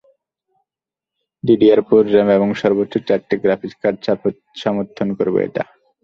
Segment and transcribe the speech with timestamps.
[1.43, 3.97] DDR four RAM এবং সর্বোচ্চ চারটি গ্রাফিকস কার্ড
[4.55, 5.61] সমর্থন করবে এটি।